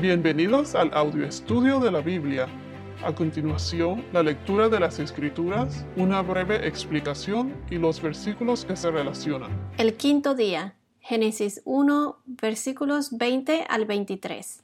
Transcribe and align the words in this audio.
Bienvenidos 0.00 0.76
al 0.76 0.94
audio 0.94 1.26
estudio 1.26 1.80
de 1.80 1.90
la 1.90 2.00
Biblia. 2.00 2.46
A 3.04 3.12
continuación, 3.12 4.04
la 4.12 4.22
lectura 4.22 4.68
de 4.68 4.78
las 4.78 5.00
Escrituras, 5.00 5.84
una 5.96 6.22
breve 6.22 6.68
explicación 6.68 7.52
y 7.68 7.78
los 7.78 8.00
versículos 8.00 8.64
que 8.64 8.76
se 8.76 8.92
relacionan. 8.92 9.50
El 9.76 9.96
quinto 9.96 10.36
día, 10.36 10.76
Génesis 11.00 11.62
1, 11.64 12.22
versículos 12.26 13.18
20 13.18 13.66
al 13.68 13.86
23. 13.86 14.62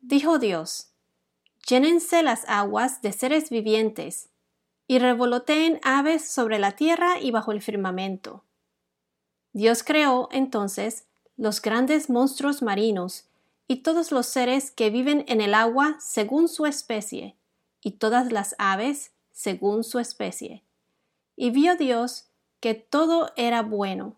Dijo 0.00 0.40
Dios, 0.40 0.90
llénense 1.68 2.24
las 2.24 2.48
aguas 2.48 3.02
de 3.02 3.12
seres 3.12 3.48
vivientes, 3.48 4.30
y 4.88 4.98
revoloteen 4.98 5.78
aves 5.84 6.28
sobre 6.28 6.58
la 6.58 6.72
tierra 6.72 7.20
y 7.20 7.30
bajo 7.30 7.52
el 7.52 7.62
firmamento. 7.62 8.42
Dios 9.52 9.84
creó 9.84 10.28
entonces 10.32 11.06
los 11.36 11.62
grandes 11.62 12.10
monstruos 12.10 12.60
marinos, 12.60 13.29
y 13.70 13.82
todos 13.84 14.10
los 14.10 14.26
seres 14.26 14.72
que 14.72 14.90
viven 14.90 15.24
en 15.28 15.40
el 15.40 15.54
agua 15.54 15.96
según 16.00 16.48
su 16.48 16.66
especie, 16.66 17.36
y 17.80 17.92
todas 17.92 18.32
las 18.32 18.56
aves 18.58 19.12
según 19.30 19.84
su 19.84 20.00
especie. 20.00 20.64
Y 21.36 21.50
vio 21.50 21.76
Dios 21.76 22.30
que 22.58 22.74
todo 22.74 23.30
era 23.36 23.62
bueno. 23.62 24.16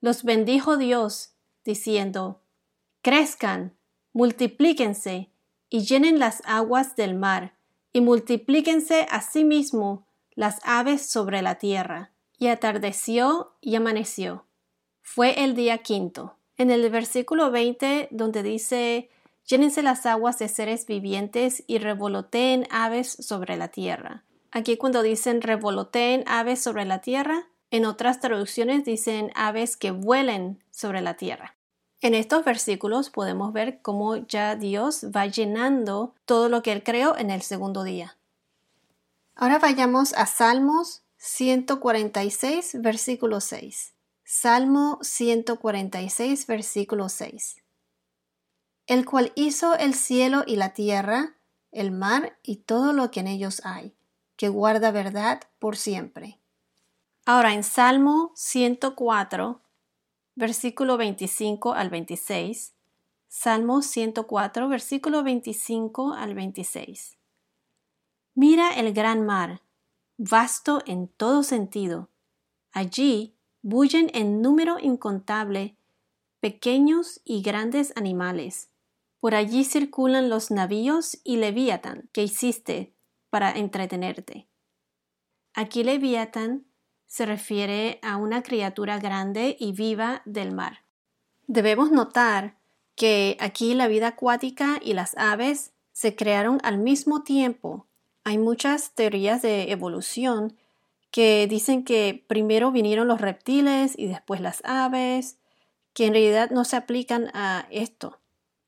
Los 0.00 0.22
bendijo 0.22 0.76
Dios, 0.76 1.32
diciendo, 1.64 2.40
Crezcan, 3.00 3.74
multiplíquense, 4.12 5.28
y 5.68 5.80
llenen 5.80 6.20
las 6.20 6.40
aguas 6.44 6.94
del 6.94 7.16
mar, 7.16 7.56
y 7.92 8.00
multiplíquense 8.00 9.08
asimismo 9.10 10.06
las 10.36 10.60
aves 10.62 11.04
sobre 11.04 11.42
la 11.42 11.56
tierra. 11.56 12.12
Y 12.38 12.46
atardeció 12.46 13.56
y 13.60 13.74
amaneció. 13.74 14.46
Fue 15.00 15.42
el 15.42 15.56
día 15.56 15.78
quinto. 15.78 16.36
En 16.56 16.70
el 16.70 16.88
versículo 16.90 17.50
20, 17.50 18.08
donde 18.10 18.42
dice, 18.42 19.10
llénense 19.46 19.82
las 19.82 20.06
aguas 20.06 20.38
de 20.38 20.48
seres 20.48 20.86
vivientes 20.86 21.64
y 21.66 21.78
revoloteen 21.78 22.66
aves 22.70 23.10
sobre 23.10 23.56
la 23.56 23.68
tierra. 23.68 24.24
Aquí 24.50 24.76
cuando 24.76 25.02
dicen 25.02 25.40
revoloteen 25.40 26.24
aves 26.26 26.62
sobre 26.62 26.84
la 26.84 27.00
tierra, 27.00 27.48
en 27.70 27.86
otras 27.86 28.20
traducciones 28.20 28.84
dicen 28.84 29.32
aves 29.34 29.78
que 29.78 29.90
vuelen 29.92 30.62
sobre 30.70 31.00
la 31.00 31.14
tierra. 31.14 31.56
En 32.02 32.14
estos 32.14 32.44
versículos 32.44 33.08
podemos 33.08 33.52
ver 33.52 33.80
cómo 33.80 34.16
ya 34.16 34.56
Dios 34.56 35.06
va 35.16 35.26
llenando 35.26 36.14
todo 36.26 36.48
lo 36.48 36.62
que 36.62 36.72
Él 36.72 36.82
creó 36.82 37.16
en 37.16 37.30
el 37.30 37.42
segundo 37.42 37.84
día. 37.84 38.16
Ahora 39.36 39.58
vayamos 39.58 40.12
a 40.14 40.26
Salmos 40.26 41.02
146, 41.16 42.82
versículo 42.82 43.40
6. 43.40 43.94
Salmo 44.34 44.98
146, 45.02 46.46
versículo 46.46 47.10
6. 47.10 47.62
El 48.86 49.04
cual 49.04 49.30
hizo 49.34 49.74
el 49.74 49.92
cielo 49.92 50.42
y 50.46 50.56
la 50.56 50.72
tierra, 50.72 51.36
el 51.70 51.92
mar 51.92 52.38
y 52.42 52.56
todo 52.56 52.94
lo 52.94 53.10
que 53.10 53.20
en 53.20 53.26
ellos 53.26 53.60
hay, 53.62 53.94
que 54.36 54.48
guarda 54.48 54.90
verdad 54.90 55.42
por 55.58 55.76
siempre. 55.76 56.40
Ahora 57.26 57.52
en 57.52 57.62
Salmo 57.62 58.32
104, 58.34 59.60
versículo 60.34 60.96
25 60.96 61.74
al 61.74 61.90
26. 61.90 62.72
Salmo 63.28 63.82
104, 63.82 64.66
versículo 64.66 65.22
25 65.22 66.14
al 66.14 66.34
26. 66.34 67.18
Mira 68.34 68.70
el 68.70 68.94
gran 68.94 69.26
mar, 69.26 69.60
vasto 70.16 70.82
en 70.86 71.08
todo 71.08 71.42
sentido. 71.42 72.08
Allí 72.72 73.36
bullen 73.62 74.10
en 74.12 74.42
número 74.42 74.78
incontable 74.78 75.76
pequeños 76.40 77.20
y 77.24 77.40
grandes 77.40 77.92
animales. 77.96 78.68
Por 79.20 79.36
allí 79.36 79.64
circulan 79.64 80.28
los 80.28 80.50
navíos 80.50 81.20
y 81.22 81.36
Leviatán 81.36 82.08
que 82.12 82.24
hiciste 82.24 82.92
para 83.30 83.52
entretenerte. 83.52 84.48
Aquí 85.54 85.84
Leviatán 85.84 86.66
se 87.06 87.26
refiere 87.26 88.00
a 88.02 88.16
una 88.16 88.42
criatura 88.42 88.98
grande 88.98 89.56
y 89.60 89.72
viva 89.72 90.22
del 90.24 90.52
mar. 90.52 90.84
Debemos 91.46 91.92
notar 91.92 92.56
que 92.96 93.36
aquí 93.38 93.74
la 93.74 93.86
vida 93.86 94.08
acuática 94.08 94.80
y 94.82 94.94
las 94.94 95.16
aves 95.16 95.72
se 95.92 96.16
crearon 96.16 96.58
al 96.64 96.78
mismo 96.78 97.22
tiempo. 97.22 97.86
Hay 98.24 98.38
muchas 98.38 98.94
teorías 98.94 99.42
de 99.42 99.70
evolución 99.70 100.56
que 101.12 101.46
dicen 101.46 101.84
que 101.84 102.24
primero 102.26 102.72
vinieron 102.72 103.06
los 103.06 103.20
reptiles 103.20 103.94
y 103.96 104.06
después 104.06 104.40
las 104.40 104.62
aves, 104.64 105.38
que 105.92 106.06
en 106.06 106.14
realidad 106.14 106.50
no 106.50 106.64
se 106.64 106.74
aplican 106.74 107.30
a 107.34 107.66
esto. 107.70 108.18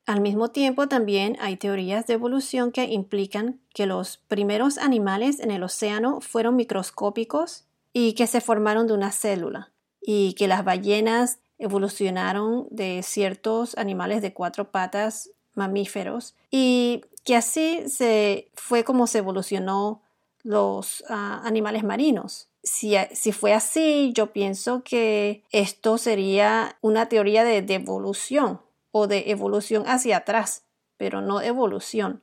Al 0.05 0.21
mismo 0.21 0.49
tiempo 0.49 0.87
también 0.87 1.35
hay 1.41 1.57
teorías 1.57 2.05
de 2.05 2.13
evolución 2.13 2.71
que 2.71 2.85
implican 2.85 3.59
que 3.73 3.87
los 3.87 4.17
primeros 4.17 4.77
animales 4.77 5.39
en 5.39 5.49
el 5.49 5.63
océano 5.63 6.21
fueron 6.21 6.55
microscópicos 6.55 7.65
y 7.91 8.13
que 8.13 8.27
se 8.27 8.39
formaron 8.39 8.85
de 8.85 8.93
una 8.93 9.11
célula 9.11 9.71
y 9.99 10.33
que 10.33 10.47
las 10.47 10.63
ballenas 10.63 11.39
evolucionaron 11.57 12.67
de 12.69 13.01
ciertos 13.01 13.75
animales 13.77 14.21
de 14.21 14.33
cuatro 14.33 14.69
patas 14.69 15.31
mamíferos 15.55 16.35
y 16.51 17.01
que 17.23 17.35
así 17.35 17.83
se 17.87 18.51
fue 18.53 18.83
como 18.83 19.07
se 19.07 19.17
evolucionó 19.17 20.03
los 20.45 21.03
ah, 21.09 21.41
animales 21.43 21.83
marinos. 21.83 22.47
Si, 22.63 22.95
si, 23.13 23.31
fue 23.31 23.53
así, 23.53 24.13
yo 24.13 24.31
pienso 24.31 24.83
que 24.83 25.43
esto 25.51 25.97
sería 25.97 26.77
una 26.81 27.09
teoría 27.09 27.43
de 27.43 27.61
devolución 27.61 28.61
o 28.91 29.07
de 29.07 29.31
evolución 29.31 29.83
hacia 29.87 30.17
atrás, 30.17 30.63
pero 30.97 31.21
no 31.21 31.41
evolución, 31.41 32.21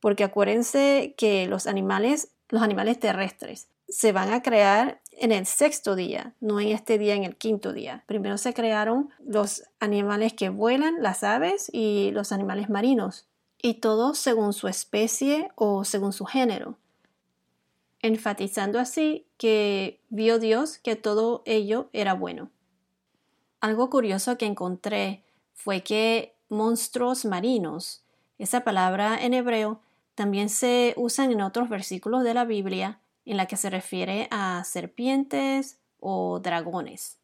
porque 0.00 0.24
acuérdense 0.24 1.14
que 1.16 1.46
los 1.46 1.66
animales, 1.66 2.32
los 2.48 2.62
animales 2.62 2.98
terrestres, 2.98 3.68
se 3.88 4.12
van 4.12 4.32
a 4.32 4.42
crear 4.42 5.00
en 5.12 5.32
el 5.32 5.46
sexto 5.46 5.94
día, 5.94 6.34
no 6.40 6.60
en 6.60 6.68
este 6.68 6.98
día, 6.98 7.14
en 7.14 7.24
el 7.24 7.36
quinto 7.36 7.72
día. 7.72 8.04
Primero 8.06 8.36
se 8.36 8.52
crearon 8.52 9.10
los 9.24 9.64
animales 9.78 10.32
que 10.32 10.48
vuelan, 10.48 11.02
las 11.02 11.22
aves 11.22 11.70
y 11.72 12.10
los 12.12 12.32
animales 12.32 12.68
marinos, 12.68 13.26
y 13.62 13.74
todos 13.74 14.18
según 14.18 14.52
su 14.52 14.66
especie 14.66 15.50
o 15.54 15.84
según 15.84 16.12
su 16.12 16.24
género 16.24 16.76
enfatizando 18.02 18.78
así 18.78 19.26
que 19.36 20.00
vio 20.08 20.38
Dios 20.38 20.78
que 20.78 20.96
todo 20.96 21.42
ello 21.44 21.88
era 21.92 22.14
bueno. 22.14 22.50
Algo 23.60 23.90
curioso 23.90 24.38
que 24.38 24.46
encontré 24.46 25.24
fue 25.52 25.82
que 25.82 26.34
monstruos 26.48 27.24
marinos, 27.24 28.02
esa 28.38 28.64
palabra 28.64 29.18
en 29.22 29.34
hebreo, 29.34 29.80
también 30.14 30.48
se 30.48 30.94
usa 30.96 31.24
en 31.24 31.40
otros 31.40 31.68
versículos 31.68 32.24
de 32.24 32.34
la 32.34 32.44
Biblia 32.44 33.00
en 33.24 33.36
la 33.36 33.46
que 33.46 33.56
se 33.56 33.70
refiere 33.70 34.28
a 34.30 34.64
serpientes 34.64 35.78
o 36.00 36.40
dragones. 36.40 37.18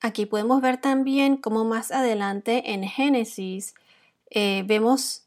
Aquí 0.00 0.24
podemos 0.26 0.62
ver 0.62 0.80
también 0.80 1.36
cómo 1.36 1.64
más 1.64 1.90
adelante 1.90 2.72
en 2.72 2.84
Génesis 2.84 3.74
eh, 4.30 4.62
vemos 4.66 5.24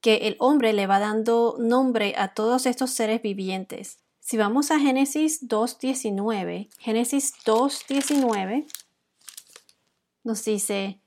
que 0.00 0.28
el 0.28 0.36
hombre 0.38 0.72
le 0.72 0.86
va 0.86 0.98
dando 0.98 1.56
nombre 1.58 2.14
a 2.16 2.34
todos 2.34 2.66
estos 2.66 2.90
seres 2.90 3.22
vivientes. 3.22 3.98
Si 4.20 4.36
vamos 4.36 4.70
a 4.70 4.78
Génesis 4.78 5.48
2.19, 5.48 6.68
Génesis 6.78 7.34
2.19 7.44 8.66
nos 10.22 10.44
dice, 10.44 11.00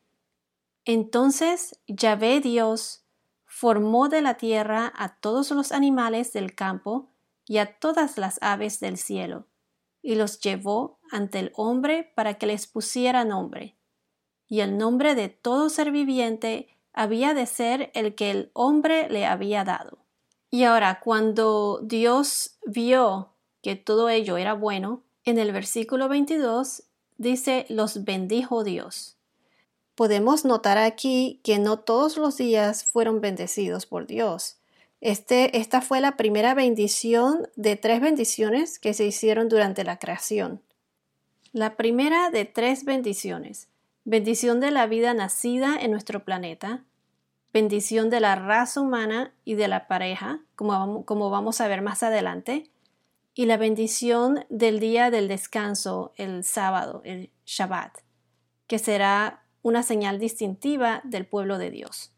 entonces 0.86 1.80
Yahvé 1.88 2.42
Dios 2.42 3.04
formó 3.46 4.09
de 4.09 4.22
la 4.22 4.36
tierra 4.36 4.92
a 4.96 5.16
todos 5.20 5.52
los 5.52 5.72
animales 5.72 6.34
del 6.34 6.56
campo 6.56 7.10
y 7.46 7.60
a 7.60 7.78
todas 7.78 8.18
las 8.18 8.40
aves 8.42 8.80
del 8.80 8.98
cielo, 8.98 9.46
y 10.02 10.16
los 10.16 10.40
llevó 10.40 11.00
ante 11.12 11.40
el 11.40 11.52
hombre 11.56 12.12
para 12.16 12.34
que 12.36 12.48
les 12.48 12.68
pusiera 12.68 13.24
nombre. 13.24 13.75
Y 14.48 14.60
el 14.62 14.78
nombre 14.78 15.16
de 15.16 15.30
todo 15.30 15.70
ser 15.70 15.92
viviente 15.92 16.73
había 16.94 17.34
de 17.34 17.46
ser 17.46 17.92
el 17.94 18.16
que 18.16 18.31
el 18.31 18.51
hombre 18.54 19.10
le 19.10 19.25
había 19.25 19.63
dado. 19.63 19.98
Y 20.50 20.63
ahora, 20.63 21.00
cuando 21.00 21.80
Dios 21.84 22.57
vio 22.66 23.30
que 23.62 23.75
todo 23.75 24.10
ello 24.10 24.38
era 24.38 24.54
bueno, 24.54 25.01
en 25.25 25.40
el 25.40 25.51
versículo 25.51 26.07
22 26.10 26.84
dice, 27.18 27.66
los 27.69 28.04
bendijo 28.04 28.63
Dios. 28.63 29.18
Podemos 29.95 30.45
notar 30.45 30.78
aquí 30.78 31.40
que 31.44 31.60
no 31.60 31.80
todos 31.80 32.18
los 32.18 32.38
días 32.38 32.84
fueron 32.86 33.22
bendecidos 33.22 33.86
por 33.86 34.06
Dios. 34.06 34.57
Este, 35.01 35.57
esta 35.57 35.81
fue 35.81 36.01
la 36.01 36.18
primera 36.18 36.54
bendición 36.54 37.48
de 37.56 37.75
tres 37.75 38.00
bendiciones 38.00 38.80
que 38.80 38.94
se 38.94 39.06
hicieron 39.06 39.50
durante 39.50 39.84
la 39.84 40.00
creación. 40.00 40.62
La 41.51 41.75
primera 41.75 42.30
de 42.31 42.45
tres 42.45 42.86
bendiciones 42.86 43.68
bendición 44.06 44.60
de 44.60 44.72
la 44.72 44.86
vida 44.88 45.14
nacida 45.14 45.78
en 45.80 45.92
nuestro 45.92 46.24
planeta, 46.26 46.84
bendición 47.54 48.10
de 48.10 48.20
la 48.20 48.36
raza 48.36 48.82
humana 48.82 49.34
y 49.46 49.56
de 49.56 49.68
la 49.68 49.88
pareja, 49.88 50.42
como, 50.56 51.04
vamos 51.30 51.62
a 51.62 51.68
ver 51.68 51.82
más 51.82 52.04
adelante, 52.04 52.70
y 53.36 53.46
la 53.46 53.58
bendición 53.58 54.46
del 54.50 54.80
día 54.80 55.10
del 55.10 55.28
descanso, 55.28 56.14
el 56.18 56.44
sábado, 56.44 57.02
el 57.06 57.32
Shabbat, 57.46 58.00
que 58.68 58.80
será 58.80 59.44
una 59.62 59.84
señal 59.84 60.20
distintiva 60.20 61.02
del 61.04 61.26
pueblo 61.26 61.58
de 61.58 61.72
Dios. 61.72 62.12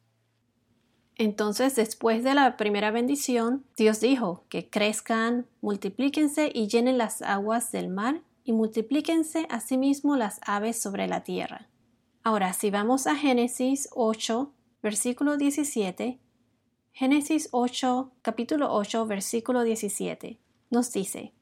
Entonces, 1.18 1.76
después 1.76 2.24
de 2.24 2.34
la 2.34 2.58
primera 2.58 2.92
bendición, 2.92 3.64
Dios 3.78 4.02
dijo 4.02 4.44
que 4.50 4.70
crezcan, 4.70 5.46
multiplíquense 5.62 6.52
y 6.54 6.68
llenen 6.68 6.98
las 6.98 7.22
aguas 7.22 7.72
del 7.72 7.88
mar 7.88 8.22
y 8.44 8.52
multiplíquense 8.52 9.48
asimismo 9.50 10.18
las 10.18 10.42
aves 10.46 10.82
sobre 10.82 11.08
la 11.08 11.24
tierra. 11.24 11.70
Ahora, 12.28 12.54
si 12.54 12.72
vamos 12.72 13.06
a 13.06 13.16
Génesis 13.16 13.88
8, 13.92 14.52
versículo 14.82 15.38
17, 15.38 16.20
Génesis 16.92 17.50
8, 17.52 18.14
capítulo 18.24 18.74
8, 18.74 19.06
versículo 19.06 19.62
17, 19.62 20.40
nos 20.72 20.92
dice, 20.92 21.34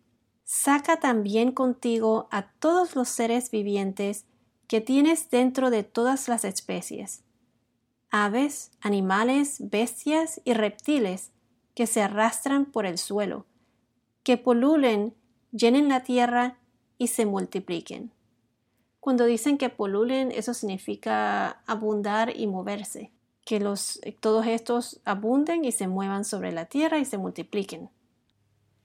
Saca 0.43 0.99
también 0.99 1.53
contigo 1.53 2.27
a 2.31 2.51
todos 2.59 2.97
los 2.97 3.07
seres 3.07 3.49
vivientes 3.49 4.25
que 4.67 4.81
tienes 4.81 5.29
dentro 5.29 5.69
de 5.69 5.83
todas 5.83 6.27
las 6.27 6.43
especies, 6.43 7.23
aves, 8.09 8.69
animales, 8.81 9.69
bestias 9.69 10.41
y 10.43 10.53
reptiles 10.53 11.31
que 11.75 11.87
se 11.87 12.01
arrastran 12.01 12.65
por 12.65 12.85
el 12.85 12.97
suelo, 12.97 13.45
que 14.23 14.35
polulen, 14.35 15.15
llenen 15.53 15.87
la 15.87 16.03
tierra 16.03 16.57
y 16.97 17.07
se 17.07 17.25
multipliquen. 17.25 18.11
Cuando 19.03 19.25
dicen 19.25 19.57
que 19.57 19.67
polulen, 19.67 20.31
eso 20.31 20.53
significa 20.53 21.61
abundar 21.67 22.31
y 22.37 22.47
moverse, 22.47 23.11
que 23.43 23.59
los, 23.59 23.99
todos 24.21 24.47
estos 24.47 25.01
abunden 25.03 25.65
y 25.65 25.73
se 25.73 25.89
muevan 25.89 26.23
sobre 26.23 26.53
la 26.53 26.67
tierra 26.67 26.99
y 26.99 27.03
se 27.03 27.17
multipliquen. 27.17 27.89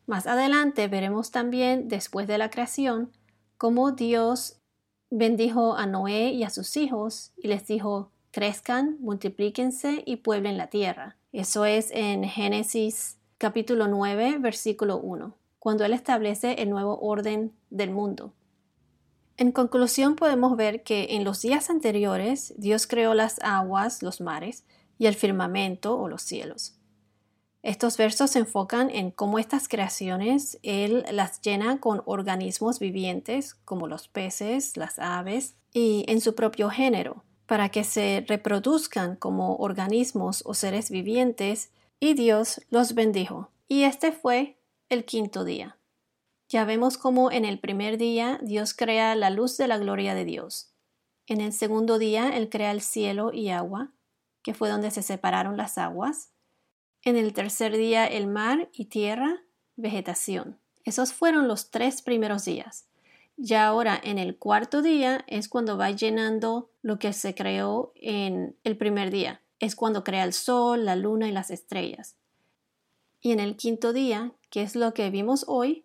Más 0.07 0.27
adelante 0.27 0.89
veremos 0.89 1.31
también, 1.31 1.87
después 1.87 2.27
de 2.27 2.37
la 2.37 2.51
creación, 2.51 3.13
cómo 3.59 3.93
Dios 3.93 4.57
bendijo 5.09 5.77
a 5.77 5.87
Noé 5.87 6.31
y 6.33 6.43
a 6.43 6.51
sus 6.51 6.77
hijos 6.77 7.31
y 7.37 7.47
les 7.47 7.69
dijo, 7.69 8.11
crezcan, 8.33 8.97
multiplíquense 8.99 10.03
y 10.05 10.17
pueblen 10.17 10.59
la 10.59 10.67
tierra. 10.67 11.17
Eso 11.31 11.65
es 11.65 11.93
en 11.93 12.25
Génesis 12.25 13.19
capítulo 13.39 13.87
9, 13.87 14.39
versículo 14.41 14.99
1, 14.99 15.33
cuando 15.61 15.85
Él 15.85 15.93
establece 15.93 16.55
el 16.55 16.71
nuevo 16.71 16.99
orden 16.99 17.53
del 17.71 17.93
mundo. 17.93 18.33
En 19.39 19.53
conclusión 19.53 20.17
podemos 20.17 20.57
ver 20.57 20.83
que 20.83 21.07
en 21.11 21.23
los 21.23 21.41
días 21.41 21.71
anteriores 21.71 22.53
Dios 22.57 22.89
creó 22.89 23.15
las 23.15 23.39
aguas, 23.41 24.03
los 24.03 24.21
mares, 24.21 24.65
y 24.99 25.07
el 25.07 25.15
firmamento 25.15 25.97
o 25.97 26.09
los 26.09 26.23
cielos. 26.23 26.75
Estos 27.63 27.97
versos 27.97 28.33
se 28.33 28.41
enfocan 28.41 28.91
en 28.91 29.13
cómo 29.13 29.39
estas 29.39 29.69
creaciones 29.69 30.59
Él 30.65 31.05
las 31.13 31.41
llena 31.41 31.79
con 31.79 32.03
organismos 32.05 32.81
vivientes 32.81 33.55
como 33.55 33.87
los 33.87 34.09
peces, 34.09 34.77
las 34.77 34.99
aves 34.99 35.55
y 35.73 36.05
en 36.09 36.21
su 36.21 36.35
propio 36.35 36.69
género, 36.69 37.23
para 37.47 37.69
que 37.69 37.85
se 37.85 38.25
reproduzcan 38.27 39.15
como 39.15 39.55
organismos 39.57 40.43
o 40.47 40.55
seres 40.55 40.91
vivientes, 40.91 41.71
y 42.01 42.15
Dios 42.15 42.61
los 42.71 42.95
bendijo. 42.95 43.51
Y 43.69 43.85
este 43.85 44.11
fue 44.11 44.59
el 44.89 45.05
quinto 45.05 45.45
día. 45.45 45.78
Ya 46.49 46.65
vemos 46.65 46.97
cómo 46.97 47.31
en 47.31 47.45
el 47.45 47.59
primer 47.59 47.99
día 47.99 48.39
Dios 48.43 48.73
crea 48.73 49.15
la 49.15 49.29
luz 49.29 49.59
de 49.59 49.69
la 49.69 49.77
gloria 49.77 50.15
de 50.15 50.25
Dios. 50.25 50.73
En 51.27 51.43
el 51.43 51.53
segundo 51.53 51.99
día 51.99 52.31
Él 52.31 52.49
crea 52.49 52.71
el 52.71 52.81
cielo 52.81 53.33
y 53.35 53.51
agua, 53.51 53.93
que 54.43 54.55
fue 54.55 54.71
donde 54.71 54.91
se 54.91 55.03
separaron 55.03 55.59
las 55.59 55.77
aguas. 55.77 56.33
En 57.03 57.17
el 57.17 57.35
tercer 57.35 57.77
día 57.77 58.07
el 58.07 58.27
mar 58.29 58.71
y 58.73 58.87
tierra, 58.87 59.43
vegetación. 59.77 60.59
Esos 60.85 61.13
fueron 61.13 61.49
los 61.49 61.71
tres 61.71 62.01
primeros 62.01 62.47
días. 62.47 62.89
Ya 63.37 63.67
ahora 63.67 64.01
en 64.03 64.19
el 64.19 64.39
cuarto 64.39 64.81
día 64.81 65.25
es 65.29 65.49
cuando 65.51 65.77
va 65.77 65.91
llenando 65.91 66.71
lo 66.81 66.99
que 66.99 67.13
se 67.13 67.35
creó 67.35 67.93
en 67.95 68.57
el 68.65 68.79
primer 68.79 69.11
día. 69.11 69.43
Es 69.61 69.77
cuando 69.77 70.03
crea 70.03 70.25
el 70.25 70.33
sol, 70.33 70.87
la 70.87 70.97
luna 70.97 71.29
y 71.29 71.33
las 71.33 71.51
estrellas. 71.51 72.17
Y 73.21 73.33
en 73.33 73.41
el 73.41 73.57
quinto 73.57 73.93
día, 73.93 74.33
que 74.51 74.63
es 74.63 74.75
lo 74.75 74.95
que 74.95 75.11
vimos 75.11 75.45
hoy, 75.47 75.85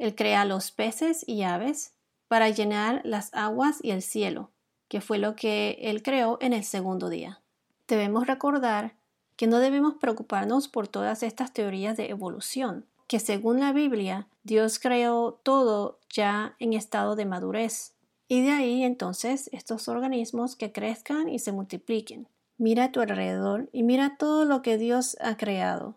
él 0.00 0.14
crea 0.14 0.46
los 0.46 0.70
peces 0.70 1.28
y 1.28 1.42
aves 1.42 1.92
para 2.26 2.48
llenar 2.48 3.02
las 3.04 3.28
aguas 3.34 3.80
y 3.82 3.90
el 3.90 4.00
cielo, 4.00 4.50
que 4.88 5.02
fue 5.02 5.18
lo 5.18 5.36
que 5.36 5.76
él 5.82 6.02
creó 6.02 6.38
en 6.40 6.54
el 6.54 6.64
segundo 6.64 7.10
día. 7.10 7.42
Debemos 7.86 8.26
recordar 8.26 8.94
que 9.36 9.46
no 9.46 9.58
debemos 9.58 9.96
preocuparnos 10.00 10.68
por 10.68 10.88
todas 10.88 11.22
estas 11.22 11.52
teorías 11.52 11.98
de 11.98 12.08
evolución, 12.08 12.86
que 13.08 13.20
según 13.20 13.60
la 13.60 13.74
Biblia, 13.74 14.26
Dios 14.42 14.78
creó 14.78 15.38
todo 15.42 15.98
ya 16.08 16.56
en 16.58 16.72
estado 16.72 17.14
de 17.14 17.26
madurez. 17.26 17.92
Y 18.26 18.40
de 18.40 18.52
ahí 18.52 18.84
entonces 18.84 19.50
estos 19.52 19.86
organismos 19.86 20.56
que 20.56 20.72
crezcan 20.72 21.28
y 21.28 21.40
se 21.40 21.52
multipliquen. 21.52 22.26
Mira 22.56 22.84
a 22.84 22.92
tu 22.92 23.00
alrededor 23.00 23.68
y 23.70 23.82
mira 23.82 24.16
todo 24.16 24.46
lo 24.46 24.62
que 24.62 24.78
Dios 24.78 25.18
ha 25.20 25.36
creado. 25.36 25.96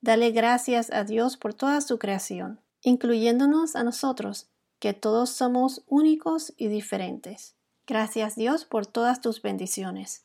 Dale 0.00 0.32
gracias 0.32 0.90
a 0.92 1.04
Dios 1.04 1.36
por 1.36 1.54
toda 1.54 1.80
su 1.82 2.00
creación, 2.00 2.58
incluyéndonos 2.84 3.74
a 3.74 3.82
nosotros, 3.82 4.48
que 4.78 4.92
todos 4.92 5.30
somos 5.30 5.82
únicos 5.88 6.54
y 6.56 6.68
diferentes. 6.68 7.56
Gracias 7.86 8.36
Dios 8.36 8.64
por 8.64 8.86
todas 8.86 9.20
tus 9.20 9.42
bendiciones. 9.42 10.24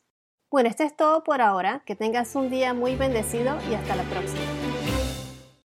Bueno, 0.50 0.68
esto 0.68 0.82
es 0.82 0.96
todo 0.96 1.24
por 1.24 1.40
ahora. 1.40 1.82
Que 1.86 1.94
tengas 1.94 2.34
un 2.34 2.50
día 2.50 2.74
muy 2.74 2.96
bendecido 2.96 3.56
y 3.70 3.74
hasta 3.74 3.96
la 3.96 4.04
próxima. 4.04 4.59